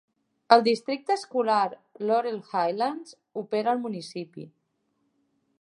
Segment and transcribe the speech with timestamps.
[0.55, 1.59] El districte escolar
[2.11, 3.15] Laurel Highlands
[3.45, 4.51] opera al municipi.